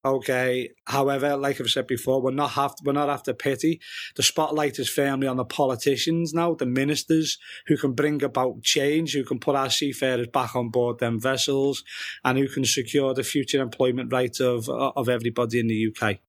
Okay. 0.05 0.69
However, 0.85 1.37
like 1.37 1.61
I've 1.61 1.69
said 1.69 1.87
before, 1.87 2.21
we're 2.21 2.31
not 2.31 2.51
have 2.51 2.75
we're 2.83 2.91
not 2.91 3.09
after 3.09 3.33
pity. 3.33 3.79
The 4.15 4.23
spotlight 4.23 4.77
is 4.77 4.89
firmly 4.89 5.27
on 5.27 5.37
the 5.37 5.45
politicians 5.45 6.33
now, 6.33 6.55
the 6.55 6.65
ministers 6.65 7.37
who 7.67 7.77
can 7.77 7.93
bring 7.93 8.21
about 8.21 8.63
change, 8.63 9.13
who 9.13 9.23
can 9.23 9.39
put 9.39 9.55
our 9.55 9.69
seafarers 9.69 10.27
back 10.27 10.55
on 10.55 10.69
board 10.69 10.99
them 10.99 11.21
vessels, 11.21 11.83
and 12.25 12.37
who 12.37 12.49
can 12.49 12.65
secure 12.65 13.13
the 13.13 13.23
future 13.23 13.61
employment 13.61 14.11
rights 14.11 14.41
of 14.41 14.67
of 14.69 15.07
everybody 15.07 15.59
in 15.59 15.67
the 15.67 15.87
UK. 15.87 16.19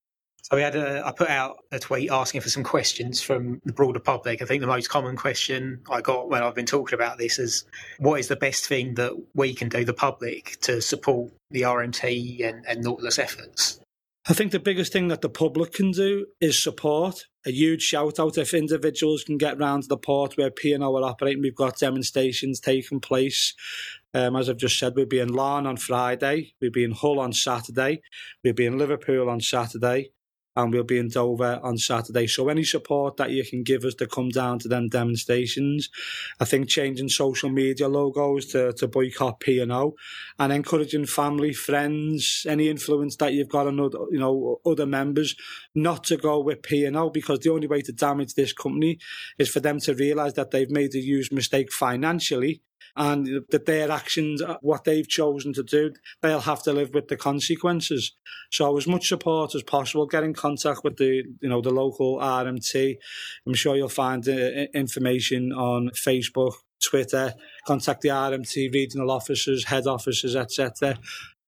So 0.45 0.57
we 0.57 0.63
had 0.63 0.77
a, 0.77 1.07
I 1.07 1.11
put 1.13 1.31
out 1.31 1.65
a 1.73 1.79
tweet 1.79 2.11
asking 2.11 2.43
for 2.43 2.51
some 2.51 2.65
questions 2.65 3.23
from 3.23 3.63
the 3.65 3.73
broader 3.73 3.99
public. 3.99 4.43
I 4.43 4.45
think 4.45 4.61
the 4.61 4.67
most 4.67 4.91
common 4.91 5.17
question 5.17 5.81
I 5.91 6.03
got 6.03 6.29
when 6.29 6.43
I've 6.43 6.55
been 6.55 6.67
talking 6.67 6.95
about 6.95 7.17
this 7.17 7.39
is, 7.39 7.65
what 7.99 8.21
is 8.21 8.29
the 8.29 8.37
best 8.37 8.67
thing 8.67 8.97
that 8.97 9.13
we 9.35 9.55
can 9.55 9.71
do, 9.71 9.87
the 9.87 9.95
public, 9.95 10.59
to 10.61 10.83
support 10.83 11.33
the 11.51 11.63
RMT 11.63 12.47
and, 12.47 12.63
and 12.69 12.85
Nautilus 12.85 13.19
efforts? 13.19 13.81
I 14.29 14.35
think 14.35 14.53
the 14.53 14.59
biggest 14.59 14.93
thing 14.93 15.09
that 15.09 15.23
the 15.23 15.31
public 15.31 15.73
can 15.73 15.93
do 15.93 16.27
is 16.43 16.63
support. 16.63 17.25
A 17.47 17.51
huge 17.51 17.81
shout 17.81 18.21
out 18.21 18.37
if 18.37 18.53
individuals 18.53 19.25
can 19.25 19.39
get 19.39 19.59
round 19.59 19.85
to 19.85 19.89
the 19.89 19.97
port 19.97 20.37
where 20.37 20.51
P&O 20.51 20.79
are 20.79 21.05
operating. 21.05 21.41
We've 21.41 21.55
got 21.55 21.79
demonstrations 21.79 22.61
taking 22.61 23.01
place. 23.01 23.55
Um, 24.13 24.37
as 24.37 24.51
I've 24.51 24.59
just 24.59 24.79
said, 24.79 24.95
we'll 24.95 25.07
be 25.07 25.21
in 25.21 25.33
Larne 25.33 25.67
on 25.67 25.79
Friday, 25.79 26.53
we'll 26.61 26.71
be 26.71 26.85
in 26.85 26.93
Hull 26.93 27.19
on 27.19 27.33
Saturday, 27.33 28.03
we'll 28.43 28.53
be 28.53 28.67
in 28.67 28.79
Liverpool 28.79 29.29
on 29.31 29.41
Saturday, 29.41 30.11
and 30.57 30.73
we'll 30.73 30.85
be 30.85 30.99
in 30.99 31.09
Dover 31.09 31.61
on 31.63 31.79
Saturday. 31.79 32.27
So 32.27 32.49
any 32.49 32.65
support 32.65 33.17
that 33.17 33.31
you 33.31 33.45
can 33.45 33.63
give 33.63 33.85
us 33.85 33.95
to 33.97 34.07
come 34.07 34.29
down 34.29 34.59
to 34.61 34.69
them 34.69 34.89
demonstrations, 34.89 35.89
I 36.41 36.45
think 36.45 36.69
changing 36.69 37.09
social 37.09 37.51
media 37.51 37.89
logos 37.89 38.47
to, 38.47 38.73
to 38.75 38.89
boycott 38.89 39.41
P&O 39.41 39.95
and 40.39 40.53
encouraging 40.53 41.07
family, 41.07 41.53
friends, 41.53 42.47
any 42.49 42.69
influence 42.69 43.17
that 43.17 43.33
you've 43.33 43.49
got 43.49 43.67
on 43.67 43.81
other, 43.81 43.99
you 44.11 44.19
know, 44.19 44.61
other 44.65 44.87
members 44.87 45.35
not 45.75 46.05
to 46.05 46.17
go 46.17 46.41
with 46.41 46.63
P&O 46.63 47.11
because 47.11 47.41
the 47.41 47.51
only 47.51 47.67
way 47.67 47.83
to 47.83 47.93
damage 47.93 48.35
this 48.35 48.53
company 48.53 48.99
is 49.39 49.49
for 49.49 49.61
them 49.61 49.81
to 49.81 49.95
realise 49.95 50.35
that 50.35 50.51
they've 50.51 50.71
made 50.71 50.95
a 50.95 51.01
huge 51.01 51.33
mistake 51.33 51.73
financially 51.73 52.63
and 52.97 53.45
that 53.51 53.67
their 53.67 53.91
actions, 53.91 54.43
what 54.61 54.85
they've 54.85 55.09
chosen 55.09 55.53
to 55.55 55.63
do, 55.63 55.93
they'll 56.23 56.41
have 56.41 56.63
to 56.63 56.73
live 56.73 56.95
with 56.95 57.09
the 57.09 57.17
consequences. 57.17 58.15
So 58.51 58.77
as 58.77 58.87
much 58.87 59.09
support 59.09 59.55
as 59.55 59.63
possible, 59.63 60.07
get 60.07 60.23
in 60.23 60.35
contact 60.35 60.85
with 60.85 60.97
the, 60.97 61.25
you 61.41 61.49
know, 61.49 61.61
the 61.61 61.71
local 61.71 62.19
RMT. 62.19 62.97
I'm 63.47 63.55
sure 63.55 63.77
you'll 63.77 63.89
find 63.89 64.27
uh, 64.29 64.67
information 64.75 65.53
on 65.53 65.91
Facebook, 65.91 66.55
Twitter, 66.83 67.35
contact 67.67 68.03
the 68.03 68.11
RMT 68.11 68.73
regional 68.73 69.11
officers, 69.11 69.65
head 69.65 69.87
officers, 69.87 70.37
etc. 70.37 70.99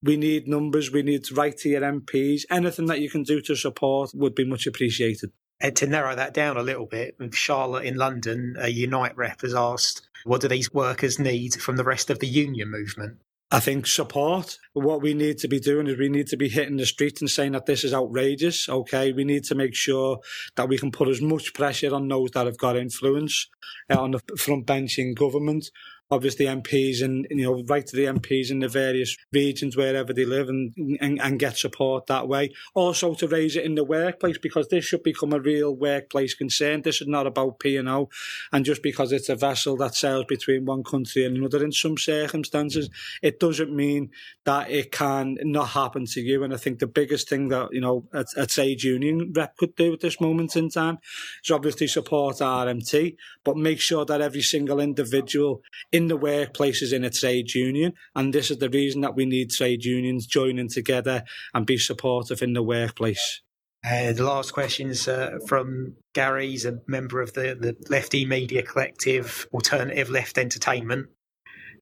We 0.02 0.16
need 0.16 0.49
numbers. 0.49 0.90
We 0.90 1.02
need 1.02 1.25
to 1.25 1.35
write 1.35 1.59
to 1.59 1.68
your 1.68 1.83
MPs. 1.83 2.42
Anything 2.50 2.87
that 2.87 3.00
you 3.00 3.11
can 3.11 3.23
do 3.23 3.40
to 3.42 3.54
support 3.54 4.11
would 4.14 4.35
be 4.35 4.45
much 4.45 4.66
appreciated. 4.66 5.33
And 5.60 5.75
to 5.76 5.86
narrow 5.86 6.14
that 6.14 6.34
down 6.34 6.56
a 6.56 6.62
little 6.62 6.86
bit, 6.86 7.16
um, 7.20 7.30
Charlotte 7.30 7.84
in 7.84 7.96
London, 7.96 8.56
a 8.58 8.68
Unite 8.68 9.16
rep 9.16 9.40
has 9.40 9.54
asked, 9.54 10.06
what 10.25 10.40
do 10.40 10.48
these 10.48 10.72
workers 10.72 11.18
need 11.18 11.54
from 11.54 11.76
the 11.76 11.84
rest 11.84 12.10
of 12.10 12.18
the 12.18 12.26
union 12.26 12.70
movement? 12.70 13.18
I 13.50 13.60
think 13.60 13.86
support. 13.86 14.58
What 14.72 15.02
we 15.02 15.14
need 15.14 15.38
to 15.38 15.48
be 15.48 15.60
doing 15.60 15.86
is 15.86 15.96
we 15.96 16.08
need 16.08 16.26
to 16.28 16.36
be 16.36 16.48
hitting 16.48 16.78
the 16.78 16.86
street 16.86 17.20
and 17.20 17.30
saying 17.30 17.52
that 17.52 17.66
this 17.66 17.84
is 17.84 17.94
outrageous. 17.94 18.68
Okay, 18.68 19.12
we 19.12 19.22
need 19.22 19.44
to 19.44 19.54
make 19.54 19.75
sure 19.75 20.18
that 20.56 20.68
we 20.68 20.78
can 20.78 20.90
put 20.90 21.08
as 21.08 21.22
much 21.22 21.54
pressure 21.54 21.94
on 21.94 22.08
those 22.08 22.32
that 22.32 22.46
have 22.46 22.58
got 22.58 22.76
influence 22.76 23.48
uh, 23.88 24.00
on 24.00 24.10
the 24.10 24.36
front 24.36 24.66
bench 24.66 24.98
in 24.98 25.14
government 25.14 25.70
obviously 26.10 26.46
MPs 26.46 27.02
and 27.02 27.26
you 27.30 27.44
know 27.44 27.62
right 27.68 27.86
to 27.86 27.96
the 27.96 28.04
MPs 28.04 28.50
in 28.50 28.60
the 28.60 28.68
various 28.68 29.16
regions 29.32 29.76
wherever 29.76 30.12
they 30.12 30.25
live 30.25 30.48
and, 30.48 30.72
and 31.00 31.20
and 31.20 31.38
get 31.38 31.56
support 31.56 32.06
that 32.06 32.28
way. 32.28 32.52
Also 32.75 33.14
to 33.14 33.28
raise 33.28 33.56
it 33.56 33.64
in 33.64 33.75
the 33.75 33.84
workplace 33.84 34.38
because 34.38 34.68
this 34.68 34.84
should 34.84 35.02
become 35.02 35.32
a 35.32 35.40
real 35.40 35.75
workplace 35.75 36.34
concern. 36.34 36.82
This 36.82 37.00
is 37.00 37.08
not 37.08 37.26
about 37.26 37.58
P 37.58 37.76
and 37.76 37.88
O, 37.88 38.08
and 38.52 38.64
just 38.64 38.82
because 38.82 39.12
it's 39.12 39.28
a 39.28 39.36
vessel 39.36 39.76
that 39.78 39.94
sails 39.94 40.25
between 40.28 40.64
one 40.64 40.84
country 40.84 41.25
and 41.25 41.36
another 41.36 41.64
in 41.64 41.72
some 41.72 41.98
circumstances, 41.98 42.88
it 43.22 43.40
doesn't 43.40 43.75
mean 43.75 44.10
that 44.44 44.70
it 44.70 44.92
can 44.92 45.36
not 45.42 45.70
happen 45.70 46.06
to 46.06 46.20
you. 46.20 46.44
And 46.44 46.54
I 46.54 46.56
think 46.56 46.78
the 46.78 46.86
biggest 46.86 47.28
thing 47.28 47.48
that 47.48 47.68
you 47.72 47.80
know 47.80 48.04
a, 48.12 48.25
a 48.36 48.46
trade 48.46 48.82
union 48.82 49.32
rep 49.34 49.56
could 49.56 49.75
do 49.76 49.92
at 49.92 50.00
this 50.00 50.20
moment 50.20 50.56
in 50.56 50.70
time 50.70 50.98
is 51.44 51.50
obviously 51.50 51.88
support 51.88 52.36
RMT, 52.36 53.16
but 53.44 53.56
make 53.56 53.80
sure 53.80 54.04
that 54.04 54.20
every 54.20 54.42
single 54.42 54.80
individual 54.80 55.62
in 55.96 56.08
the 56.08 56.18
workplaces 56.18 56.92
in 56.92 57.04
a 57.04 57.10
trade 57.10 57.54
union. 57.54 57.94
And 58.14 58.34
this 58.34 58.50
is 58.50 58.58
the 58.58 58.68
reason 58.68 59.00
that 59.00 59.16
we 59.16 59.24
need 59.24 59.50
trade 59.50 59.82
unions 59.82 60.26
joining 60.26 60.68
together 60.68 61.24
and 61.54 61.64
be 61.64 61.78
supportive 61.78 62.42
in 62.42 62.52
the 62.52 62.62
workplace. 62.62 63.40
Uh, 63.82 64.12
the 64.12 64.22
last 64.24 64.52
question 64.52 64.90
is 64.90 65.08
uh, 65.08 65.38
from 65.46 65.94
Gary. 66.14 66.50
He's 66.50 66.66
a 66.66 66.80
member 66.86 67.22
of 67.22 67.32
the, 67.32 67.56
the 67.58 67.74
Lefty 67.88 68.26
Media 68.26 68.62
Collective, 68.62 69.48
Alternative 69.54 70.10
Left 70.10 70.36
Entertainment. 70.36 71.08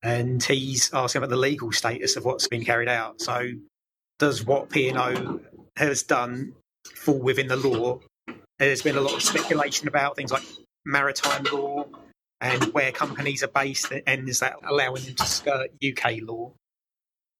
And 0.00 0.40
he's 0.40 0.94
asking 0.94 1.18
about 1.18 1.30
the 1.30 1.36
legal 1.36 1.72
status 1.72 2.14
of 2.14 2.24
what's 2.24 2.46
been 2.46 2.64
carried 2.64 2.88
out. 2.88 3.20
So, 3.20 3.50
does 4.20 4.44
what 4.44 4.70
P&O 4.70 5.40
has 5.76 6.04
done 6.04 6.52
fall 6.94 7.18
within 7.18 7.48
the 7.48 7.56
law? 7.56 7.98
There's 8.60 8.82
been 8.82 8.96
a 8.96 9.00
lot 9.00 9.14
of 9.14 9.22
speculation 9.22 9.88
about 9.88 10.14
things 10.14 10.30
like 10.30 10.44
maritime 10.84 11.44
law, 11.52 11.86
and 12.44 12.74
where 12.74 12.92
companies 12.92 13.42
are 13.42 13.48
based, 13.48 13.90
and 14.06 14.28
is 14.28 14.40
that 14.40 14.56
allowing 14.68 15.02
them 15.02 15.14
to 15.14 15.24
skirt 15.24 15.70
UK 15.82 16.18
law? 16.20 16.52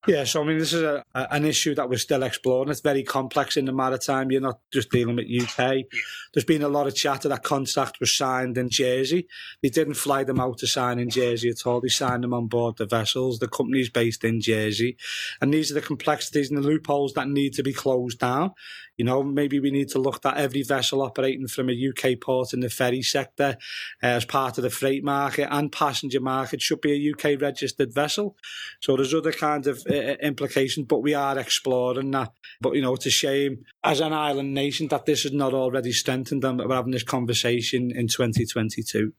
Yeah, 0.07 0.25
so 0.25 0.43
I 0.43 0.45
mean, 0.45 0.59
this 0.59 0.75
is 0.75 0.83
a, 0.83 1.03
an 1.15 1.47
issue 1.47 1.75
that 1.77 1.89
we're 1.89 1.97
still 1.99 2.23
exploring. 2.25 2.71
It's 2.71 2.81
very 2.81 3.03
complex 3.03 3.57
in 3.57 3.65
the 3.65 3.73
maritime. 3.73 4.31
You're 4.31 4.43
not 4.43 4.61
just 4.71 4.91
dealing 4.91 5.17
with 5.17 5.27
UK. 5.27 5.85
There's 6.33 6.45
been 6.45 6.63
a 6.63 6.69
lot 6.69 6.87
of 6.87 6.95
chatter 6.95 7.29
that 7.31 7.43
contract 7.43 8.01
was 8.01 8.15
signed 8.15 8.59
in 8.59 8.69
Jersey. 8.69 9.27
They 9.63 9.71
didn't 9.71 9.95
fly 9.95 10.25
them 10.25 10.41
out 10.41 10.59
to 10.59 10.67
sign 10.67 10.99
in 10.99 11.09
Jersey 11.09 11.49
at 11.49 11.67
all. 11.67 11.81
They 11.81 11.89
signed 11.89 12.23
them 12.23 12.35
on 12.35 12.49
board 12.49 12.77
the 12.77 12.85
vessels. 12.85 13.39
The 13.39 13.49
company's 13.49 13.89
based 13.89 14.25
in 14.25 14.43
Jersey. 14.43 14.99
And 15.41 15.55
these 15.55 15.71
are 15.71 15.75
the 15.75 15.81
complexities 15.81 16.51
and 16.51 16.63
the 16.63 16.67
loopholes 16.67 17.15
that 17.15 17.29
need 17.29 17.55
to 17.55 17.63
be 17.63 17.73
closed 17.73 18.19
down. 18.19 18.53
You 18.97 19.05
know, 19.05 19.23
maybe 19.23 19.59
we 19.59 19.71
need 19.71 19.89
to 19.91 19.99
look 19.99 20.25
at 20.25 20.37
every 20.37 20.63
vessel 20.63 21.03
operating 21.03 21.49
from 21.49 21.69
a 21.69 21.73
UK 21.89 22.21
port 22.21 22.53
in 22.53 22.61
the 22.61 22.71
ferry 22.71 23.03
sector 23.03 23.57
uh, 24.03 24.07
as 24.07 24.25
part 24.25 24.59
of 24.59 24.63
the 24.63 24.71
freight 24.71 25.03
market 25.03 25.49
and 25.51 25.73
passenger 25.73 26.21
market 26.21 26.63
should 26.63 26.81
be 26.81 26.93
a 26.93 27.13
UK 27.13 27.41
registered 27.41 27.93
vessel. 27.93 28.37
So 28.81 28.97
there's 28.97 29.15
other 29.15 29.33
kinds 29.33 29.67
of 29.67 29.83
uh, 29.91 29.95
implications, 30.23 30.87
but 30.87 31.03
we 31.03 31.15
are 31.15 31.39
exploring 31.39 32.13
that. 32.13 32.33
But, 32.61 32.75
you 32.75 32.83
know, 32.83 32.95
it's 32.95 33.07
a 33.07 33.11
shame 33.11 33.65
as 33.83 34.01
an 34.01 34.13
island 34.13 34.55
nation 34.55 34.89
that 34.89 35.07
this 35.07 35.25
is 35.25 35.33
not 35.33 35.55
already 35.55 35.93
strengthened 35.93 36.45
and 36.45 36.59
we're 36.59 36.75
having 36.75 36.93
this 36.93 37.03
conversation 37.03 37.91
in 37.91 38.07
2022. 38.07 39.13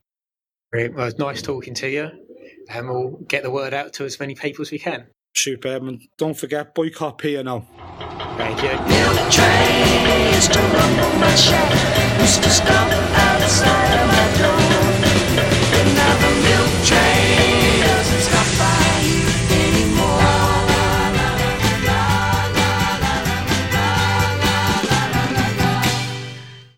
Great. 0.72 0.94
Well, 0.94 1.06
it's 1.06 1.18
nice 1.18 1.42
talking 1.42 1.74
to 1.74 1.88
you. 1.88 2.10
And 2.68 2.88
we'll 2.88 3.20
get 3.28 3.42
the 3.42 3.50
word 3.50 3.74
out 3.74 3.92
to 3.94 4.04
as 4.04 4.18
many 4.18 4.34
people 4.34 4.62
as 4.62 4.70
we 4.70 4.78
can. 4.78 5.06
Superb. 5.36 5.82
And 5.84 6.02
don't 6.16 6.34
forget, 6.34 6.74
boycott 6.74 7.18
P&O. 7.18 7.42
Thank 8.36 8.62
you. 8.62 8.70
Build 8.70 9.18
a 9.18 9.30
train, 9.30 10.34
used 10.34 10.52
to 10.52 10.60
rumble 10.60 11.18
my 11.18 11.34
shack, 11.34 12.20
used 12.20 12.42
to 12.42 12.50
stop 12.50 12.90
outside. 12.90 14.65